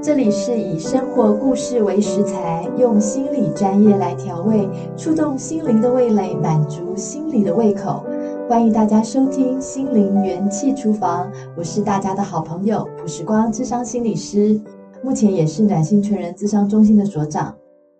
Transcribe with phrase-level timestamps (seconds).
[0.00, 8.04] 这里是以生活故事为食材，用心理专业来调味，触动心灵的味蕾，满足心理的胃口。
[8.48, 11.26] 欢迎大家收听《心灵元气厨房》，
[11.56, 14.60] 我是大家的好朋友朴时光，智商心理师，
[15.02, 17.56] 目前也是暖心全人咨商中心的所长，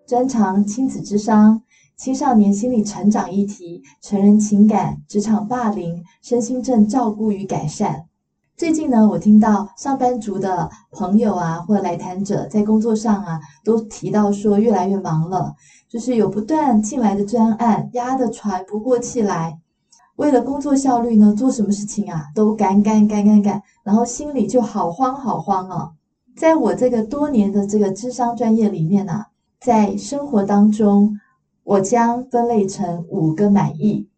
[0.07, 1.61] 专长亲子智商、
[1.97, 8.05] 青少年心理成长议题、成人情感、职场霸凌、身心症照顾与改善。
[8.59, 15.55] 最近呢，我听到上班族的朋友啊，或来谈者在工作上啊，都提到说越来越忙了，
[15.87, 19.57] 就是有不断进来的专案，压得喘不过气来。
[20.17, 25.91] 为了工作效率呢，做什么事情啊，都赶赶赶赶赶，然后心里就好慌好慌啊。
[26.35, 29.27] 在我这个多年的这个智商专业里面啊，
[29.61, 31.17] 在生活当中，
[31.63, 34.09] 我将分类成五个满意。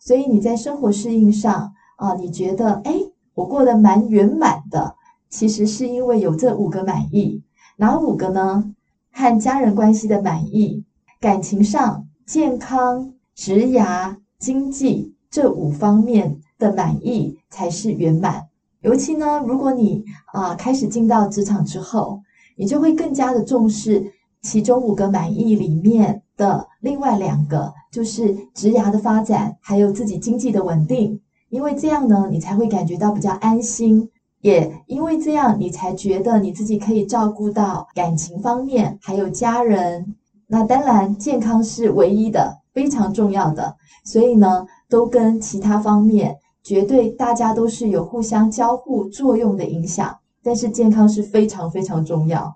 [0.00, 2.94] 所以你在生活适应上啊，你觉得哎？
[3.34, 4.94] 我过得蛮圆满的，
[5.28, 7.42] 其实是因为有这五个满意。
[7.76, 8.72] 哪五个呢？
[9.10, 10.84] 和家人关系的满意、
[11.20, 18.48] 感情上、健康、职涯、经济这五方面的满意才是圆满。
[18.80, 22.20] 尤其呢，如果你啊、开始进到职场之后，
[22.56, 24.12] 你就会更加的重视
[24.42, 31.20] 其中五个满意里面的另外两个，就是职涯的发展，还有自己经济的稳定。
[31.54, 34.10] 因为这样呢，你才会感觉到比较安心，
[34.40, 40.16] 也因为这样，你才觉得你自己可以照顾到感情方面，还有家人。
[40.48, 43.76] 那当然，健康是唯一的，非常重要的。
[44.04, 50.12] 所以呢，都跟其他方面绝对大家都是有互相交互作用的影响。
[50.42, 52.52] 但是健康是非常非常重要，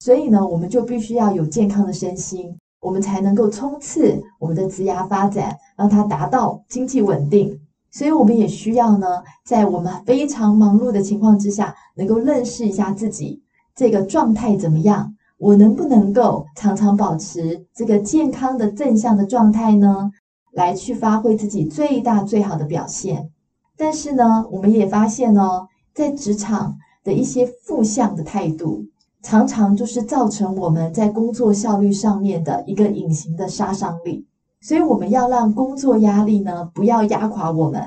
[0.00, 7.58] 所以呢，我们就必须要有健康的身心，我们才能够冲刺我们的职涯发展，让它达到经济稳定。
[7.96, 13.40] 所以我们也需要呢，在我们非常忙碌的情况之下，能够认识一下自己
[13.72, 20.10] 这个状态怎么样，我能不能够常常保持这个健康的正向的状态呢？
[20.50, 23.30] 来去发挥自己最大最好的表现。
[23.76, 28.86] 但是呢，我们也发现哦，在职场的一些负向的态度，
[29.22, 34.26] 常常就是造成我们在工作效率上面的一个隐形的杀伤力。
[34.66, 37.82] 所以我们要让工作压力呢，不要压垮我们，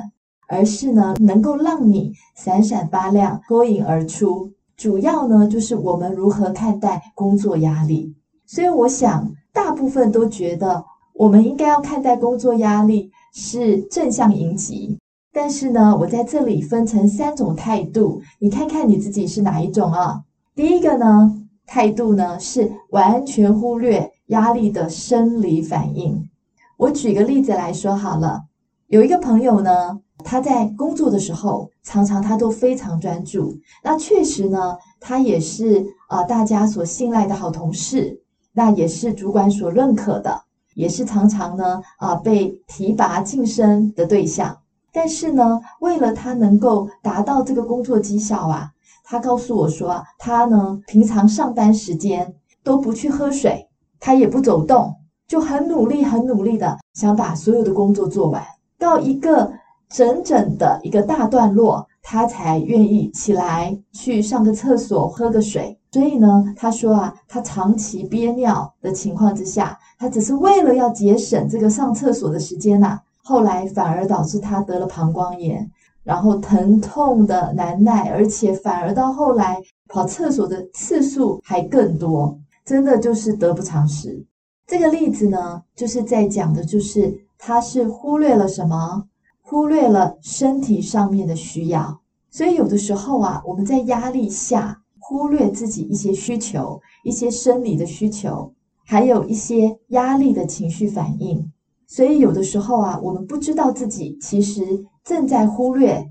[0.48, 4.52] 而是呢，能够让你闪闪发亮，脱颖而出。
[4.76, 8.14] 主要呢，就是我们如何看待工作压力。
[8.46, 10.86] 所以我想，大部分都觉得
[11.16, 15.00] 我们应该要看待工作压力是正向迎击。
[15.34, 20.22] 但是呢，我在这里分成三种态度，你看看你自己是哪一种啊？
[20.54, 26.30] 第一个呢，态度呢，是完全忽略压力的生理反应。
[26.78, 28.44] 我举个例子来说好了，
[28.86, 33.58] 有一个朋友呢，他在工作的时候，常常他都非常专注。
[33.84, 38.22] 那确实呢，他也是啊、大家所信赖的好同事，
[38.54, 40.44] 那也是主管所认可的，
[40.76, 44.56] 也是常常呢啊、被提拔晋升的对象。
[44.94, 48.70] 但是呢，为了他能够达到这个工作绩效啊，
[49.04, 53.68] 他告诉我说，他呢平常上班时间都不去喝水，
[54.00, 54.94] 他也不走动。
[55.28, 58.42] 就很努力，很努力的想把所有的工作做完，
[58.80, 59.52] 到一个
[59.90, 65.78] 整整的一个大段落，他才愿意起来去上个厕所，喝个水。
[65.92, 75.68] 所以呢，他说啊，他长期憋尿的情况之下，他只是为了要节省这个上厕所的时间呐，后来反而导致他得了膀胱炎，
[76.04, 84.24] 然后疼痛的难耐，而且反而到后来跑厕所的次数还更多，真的就是得不偿失。
[84.68, 89.08] 这个例子呢，就是在讲的，就是他是忽略了什么？
[89.42, 92.02] 忽略了身体上面的需要。
[92.30, 98.54] 所以有的时候啊，我们在压力下忽略自己一些需求，一些生理的需求，
[98.86, 101.50] 还有一些压力的情绪反应。
[101.88, 106.06] 所以有的时候啊，我们不知道自己其实正在忽略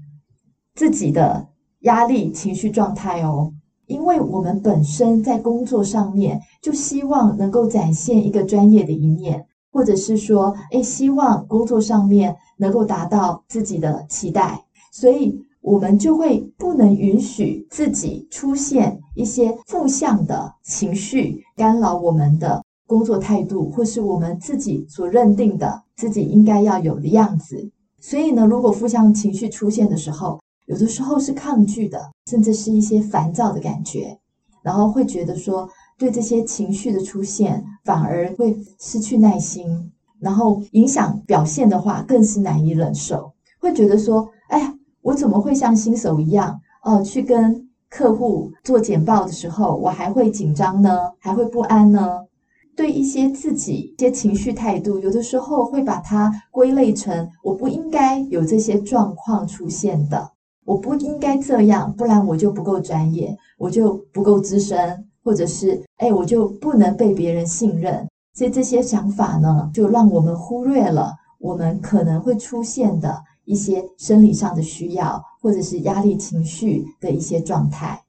[0.74, 1.46] 自己的
[1.80, 3.52] 压力情绪状态哦。
[3.84, 27.70] 因为我们本身在工作上面就希望能够展现一个专业的一面，或者是说，诶，希望工作上面能够达到自己的期待，所以我们就会不能允许自己出现一些负向的情绪，干扰我们的工作态度，或是我们自己所认定的自己应该要有的样子。
[28.00, 34.18] 所以呢，如果负向情绪出现的时候，有的时候是抗拒的，甚至是一些烦躁的感觉，
[34.62, 35.68] 然后会觉得说，
[35.98, 52.26] 对这些情绪的出现反而会失去耐心，然后影响表现的话更是难以忍受，会觉得说，哎呀，我怎么会像新手一样哦，去跟客户做简报的时候，我还会紧张呢，还会不安呢？
[52.74, 60.30] 对一些自己一些情绪态度，有的时候会把它归类成我不应该有这些状况出现的，
[60.66, 68.08] 我不应该这样，不然我就不够专业，我就不够资深，或者是哎，我就不能被别人信任。
[68.32, 78.04] 所以这些想法呢，就让我们忽略了我们可能会出现的一些生理上的需要，或者是压力情绪的一些状态。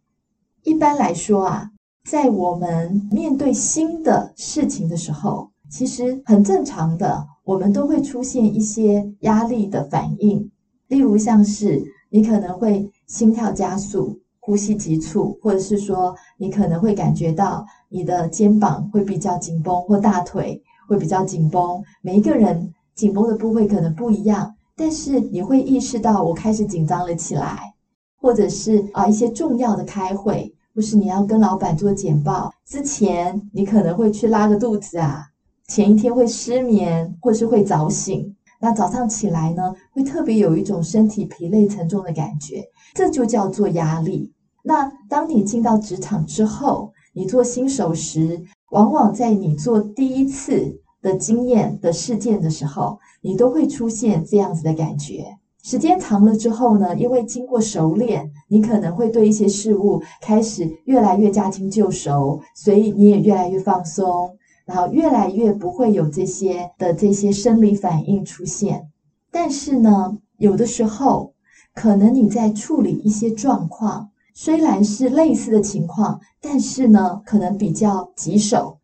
[0.64, 1.72] 一般来说啊。
[2.10, 10.50] 在我们面对新的事情的时候，其实很正常的，我们都会出现一些压力的反应。
[10.88, 14.18] 例如，像是你可能会心跳加速、
[14.48, 21.84] 呼吸急促，或者是说你可能会感觉到你的肩膀会比较紧绷，或大腿会比较紧绷。
[22.02, 27.74] 每一个人紧绷的部位可能不一样，但是你会意识到我开始紧张了起来，
[28.22, 30.54] 或者是啊一些重要的开会。
[30.74, 35.26] 不是你要跟老板做简报之前，你可能会去拉个肚子啊，
[35.68, 38.34] 前一天会失眠，或是会早醒。
[38.62, 42.64] 那早上起来呢，会特别有一种身体疲累沉重的感觉，
[42.96, 44.32] 这就叫做压力。
[44.68, 55.38] 那当你进到职场之后，你做新手时，往往在你做第一次的经验的事件的时候，你都会出现这样子的感觉。
[55.64, 64.36] 时间长了之后呢，因为经过熟练，你可能会对一些事物开始越来越驾轻就熟，所以你也越来越放松，
[64.66, 68.90] 然后越来越不会有这些的这些生理反应出现。
[69.31, 71.34] 但是呢，有的时候
[71.74, 78.78] 可能你在处理一些状况，虽然是类似的情况，但是呢，可能比较棘手，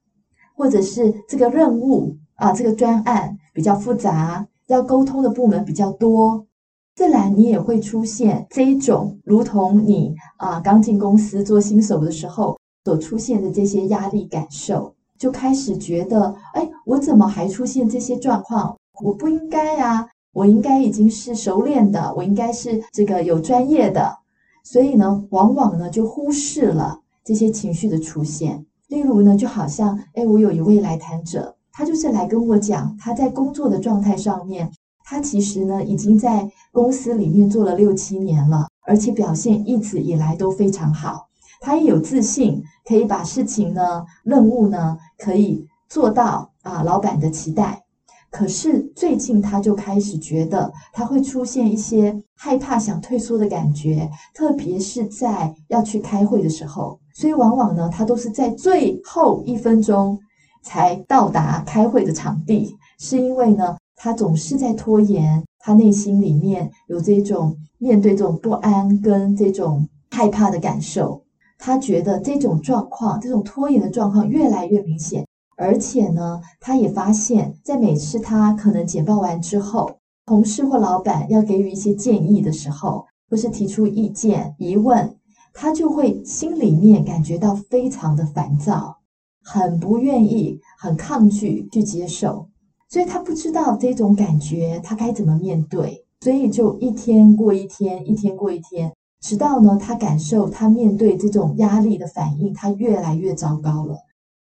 [0.57, 6.47] 或者是这个任务啊，这个专案比较复杂，要沟通的部门比较多。
[6.95, 18.75] 自然，你也会出现这一种，如同你啊刚进公司做新手的时候所出现的这些压力感受，就开始觉得，哎，我怎么还出现这些状况？
[19.03, 24.17] 我不应该呀，我应该已经是熟练的，我应该是这个有专业的。
[24.63, 28.65] 所以呢，往往呢就忽视了这些情绪的出现。
[28.87, 34.71] 例如呢，就好像，哎，我有一位来谈者，他就是来跟我讲他在工作的状态上面。
[35.05, 41.27] 他其实呢，已经在公司里面做了六七年了，而且表现一直以来都非常好。
[41.59, 47.83] 他也有自信，可以把事情呢、任务呢，可以做到啊，老板的期待。
[48.31, 56.99] 可是最近他就开始觉得，他会出现一些害怕、想退缩的感觉，特别是在要去开会的时候。
[57.15, 60.19] 所以往往呢，他都是在最后一分钟
[60.61, 63.77] 才到达开会的场地，是因为呢。
[63.95, 71.23] 他总是在拖延，他内心里面有这种面对这种不安跟这种害怕的感受。
[71.57, 75.25] 他觉得这种状况，这种拖延的状况越来越明显，
[75.55, 79.89] 而且呢，他也发现，在每次他可能简报完之后，
[80.25, 85.17] 同事或老板要给予一些建议的时候，或是提出意见、疑问，
[85.53, 88.97] 他就会心里面感觉到非常的烦躁，
[89.43, 92.47] 很不愿意、很抗拒去接受。
[92.87, 103.97] 所以他不知道这种感觉，他该怎么面对，所以就一天过一天，一天过一天，直到呢，他感受他面对这种压力的反应，他越来越糟糕了，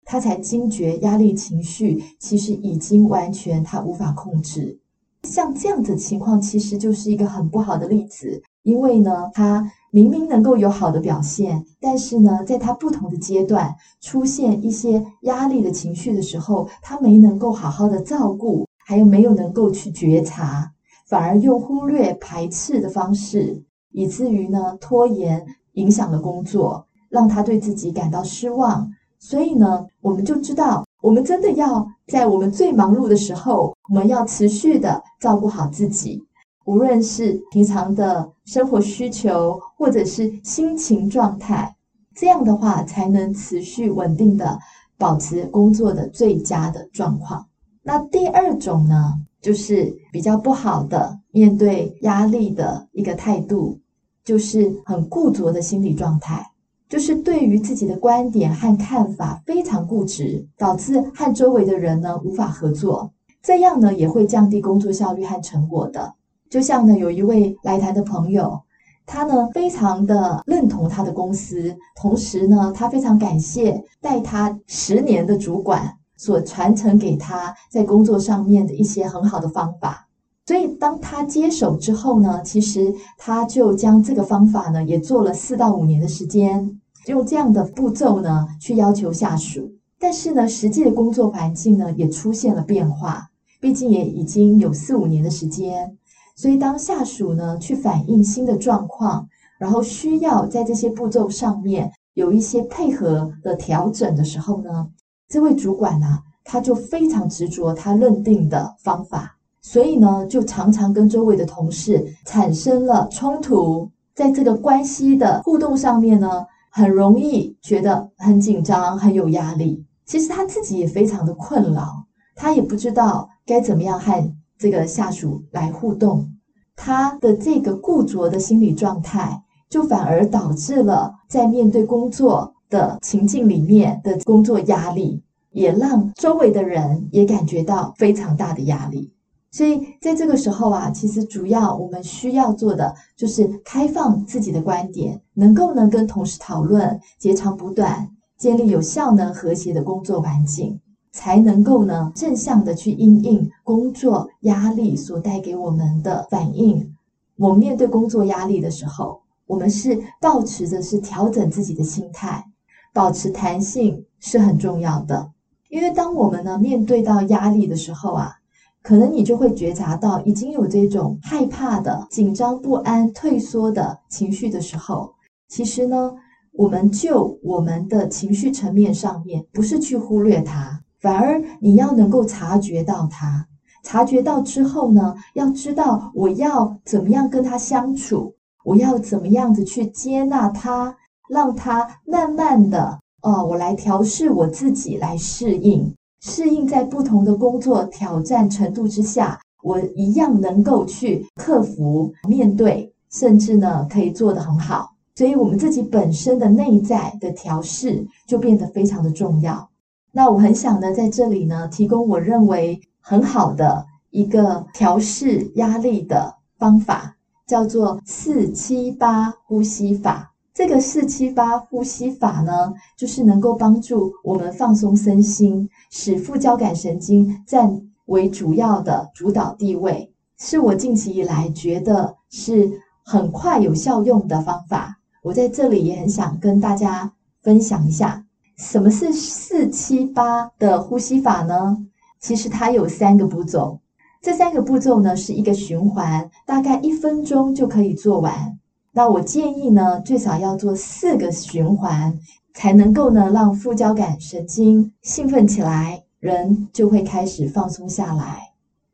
[0.06, 4.81] 他才惊觉压力情绪其实已经完全他无法控制。
[5.24, 9.72] 像这样的情况，其实就是一个很不好的例子，因为呢，他。
[9.94, 20.72] 明明能够有好的表现，但是呢，在他不同的阶段出现一些压力的情绪的时候，他没能够好好的照顾，还有没有能够去觉察，
[21.10, 23.62] 反而用忽略、排斥的方式，
[23.92, 28.90] 以至于呢，拖延影响了工作，让他对自己感到失望。
[29.20, 36.24] 所以呢，我们就知道，我们真的要在我们最忙碌的时候，我们要持续的照顾好自己。
[36.66, 41.76] 无论是平常的生活需求，或者是心情状态，
[42.16, 44.60] 这样的话才能持续稳定的
[44.96, 47.48] 保持工作的最佳的状况。
[47.82, 53.80] 那第二种呢，就是比较不好的面对压力的一个态度，
[54.24, 56.51] 就是很固着的心理状态，
[56.92, 63.10] 就是对于自己的观点和看法非常固执，导致和周围的人呢无法合作，
[63.42, 66.14] 这样呢也会降低工作效率和成果的。
[66.50, 68.60] 就像呢，有一位来谈的朋友，
[69.06, 80.10] 他呢非常的认同他的公司，同时呢，他非常感谢带他十年的主管所传承给他在工作上面的一些很好的方法。
[80.46, 89.72] 所以当他接手之后呢，其实他就将这个方法呢也做了四到五年的时间，用这样的步骤呢去要求下属。
[90.00, 93.30] 但是呢，实际的工作环境呢也出现了变化，
[93.60, 95.96] 毕竟也已经有四五年的时间。
[96.36, 99.28] 所以当下属呢去反映新的状况，
[99.60, 104.88] 然后需要在这些步骤上面有一些配合的调整的时候呢，
[105.30, 119.86] 这位主管呢，他就非常执着他认定的方法，所以呢，就常常跟周围的同事产生了冲突，在这个关系的互动上面呢，很容易觉得很紧张、很有压力。
[120.06, 126.32] 其实他自己也非常的困扰，他也不知道该怎么样和这个下属来互动，
[126.76, 129.44] 他的这个固着的心理状态。
[129.70, 139.14] 就反而导致了在面对工作的情境里面的工作压力，也让周围的人也感觉到非常大的压力。
[139.52, 150.80] 所以在这个时候啊，其实主要我们需要做的就是开放自己的观点，能够呢跟同事讨论，截长补短，建立有效呢和谐的工作环境，
[151.12, 156.96] 才能够呢正向的去应应工作压力所带给我们的反应。
[157.36, 162.46] 我们面对工作压力的时候，我们是保持着是调整自己的心态，
[162.94, 165.30] 保持弹性是很重要的。
[165.68, 168.38] 因为当我们呢面对到压力的时候啊，
[168.84, 175.14] 可能你就会觉察到已经有这种害怕的、紧张不安、退缩的情绪的时候，
[175.48, 176.14] 其实呢，
[176.54, 183.48] 我们就我们的情绪层面上面，不是去忽略它，反而你要能够察觉到它。
[183.84, 188.36] 察觉到之后呢，要知道我要怎么样跟它相处。
[188.64, 190.96] 我要怎么样子去接纳他，
[191.28, 204.92] 让他慢慢的哦，我来调试我自己，来适应，适应在不同的工作挑战程度之下，我一样能够去克服、面对，甚至呢可以做得很好。
[205.16, 209.70] 所以，我们自己本身的内在的调试就变得非常的重要。
[210.12, 217.16] 那我很想呢，在这里呢，提供我认为很好的一个调试压力的方法。
[217.48, 220.31] 叫做四七八呼吸法。
[220.54, 232.70] 这个四七八呼吸法呢，就是能够帮助我们放松身心，使副交感神经占为主要的主导地位，是我近期以来觉得是
[233.06, 234.98] 很快有效用的方法。
[235.24, 238.26] 我在这里也很想跟大家分享一下，
[238.58, 241.78] 什么是四七八的呼吸法呢？
[242.20, 243.80] 其实它有三个步骤。
[244.22, 248.60] 这三个步骤呢，是一个循环，大概一分钟就可以做完。
[248.94, 252.20] 那我建议呢，最少要做四个循环，
[252.54, 258.52] 才能够呢让副交感神经兴奋起来，人就会开始放松下来。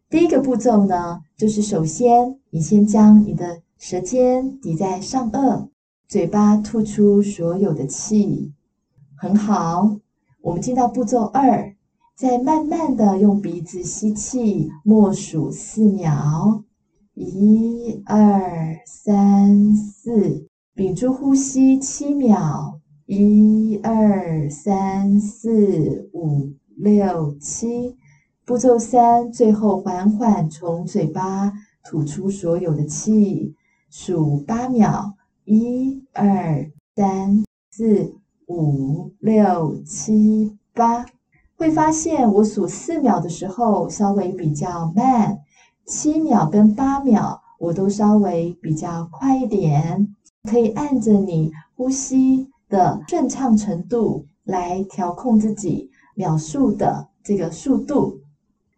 [0.09, 5.67] 第一个步骤呢，就是首先你先将你的舌尖抵在上颚，
[6.07, 8.53] 嘴巴吐出所有的气，
[9.15, 9.97] 很好。
[10.41, 11.73] 我们进到步骤二。
[12.15, 16.63] 再慢慢的用鼻子吸气，默数四秒，
[17.19, 27.97] 一、二、三、四，屏住呼吸七秒，一、二、三、四、五、六、七。
[28.45, 31.51] 步骤三，最后缓缓从嘴巴
[31.83, 33.55] 吐出所有的气，
[33.89, 38.13] 数八秒，一、二、三、四、
[38.45, 41.03] 五、六、七、八。
[41.55, 45.39] 会发现我数四秒的时候稍微比较慢，
[45.87, 58.19] 七秒跟八秒我都稍微比较快一点，可以按着你呼吸的顺畅程度来调控自己秒数的这个速度。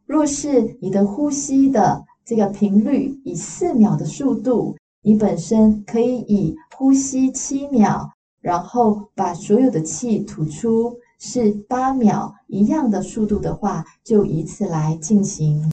[0.05, 10.95] 若是你的呼吸的这个频率以四秒的速度，你本身可以以呼吸七秒，然后把所有的气吐出。
[11.21, 15.69] 是八秒一样的速度的话，就以此来进行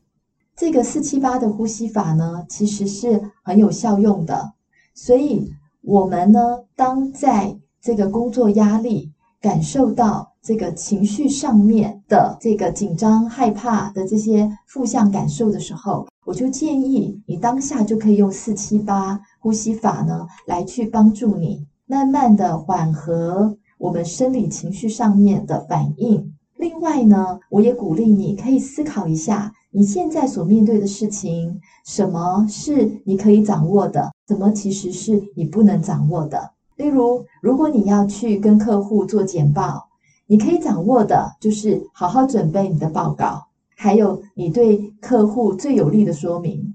[0.57, 4.55] 这个四七八的呼吸法呢，其实是很有效用的。
[4.95, 6.41] 所以，我们呢，
[6.75, 23.59] 当在这个工作压力感受到这个情绪上面的这个紧张、害怕的这些负向感受的时候，我就建议你当下就可以用四七八呼吸法呢，来去帮助你慢慢的缓和。
[23.79, 26.33] 我们生理情绪上面的反应。
[26.57, 36.53] 另外呢，我也鼓励你可以思考一下，你现在所面对的事情，什么是你可以掌握的，什么其实是你不能掌握的。
[36.77, 39.89] 例如，如果你要去跟客户做简报，
[40.27, 43.45] 你可以掌握的就是好好准备你的报告，
[43.77, 46.75] 还有你对客户最有力的说明。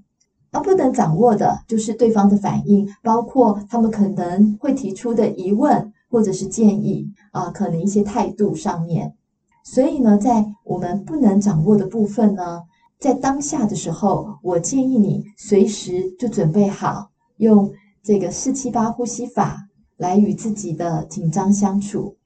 [0.52, 9.14] 而不能掌握的就是对方的反应，包括他们可能会提出的疑问或者是建议啊，可能一些态度上面。
[9.64, 12.62] 所以呢，在我们不能掌握的部分呢，
[12.98, 17.70] 在当下的时候，我建议你随时就准备好，用
[18.02, 22.16] 这个四七八呼吸法来与自己的紧张相处，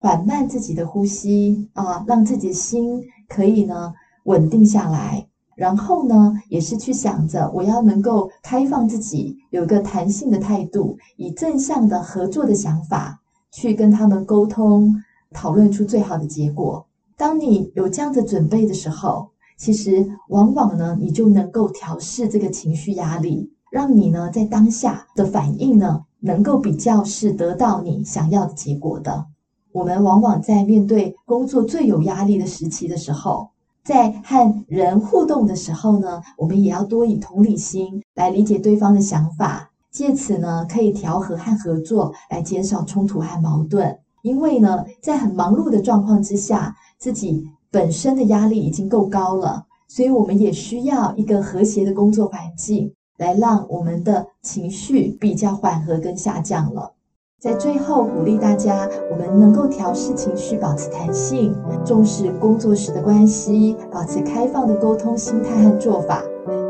[0.00, 3.92] 缓慢自己的呼吸啊，让自己的心可以呢
[4.24, 5.26] 稳定下来。
[5.56, 13.20] 然后呢，也是去想着我要能够开放自己，有个弹性的态度，以正向的合作的想法
[13.52, 14.92] 去跟他们沟通，
[15.34, 16.86] 讨论出最好的结果。
[17.16, 29.26] 当你有这样的准备的时候，其实往往呢，你就能够调试这个情绪压力，让你呢在当下的反应呢，能够比较是得到你想要的结果的。
[29.72, 33.48] 我们往往在面对工作最有压力的时期的时候，
[33.84, 43.98] 在和人互动的时候呢，我们也要多以同理心来理解对方的想法，借此呢可以调和和合作，来减少冲突和矛盾。
[44.24, 56.92] 因为呢，在很忙碌的状况之下，自己本身的压力已经够高了，所以我们也需要一个和谐的工作环境，来让我们的情绪比较缓和跟下降了。
[57.38, 61.54] 在最后鼓励大家，我们能够调试情绪，保持弹性，
[61.84, 66.22] 重视工作时的关系，保持开放的沟通心态和做法，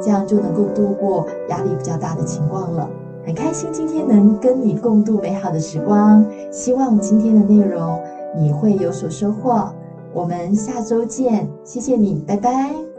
[0.03, 2.91] 这样就能够度过压力比较大的情况了。
[3.25, 7.99] 很开心今天能跟你共度美好的时光，希望今天的内容
[8.37, 9.73] 你会有所收获。
[10.13, 12.94] 我们下周见，谢谢你，拜拜。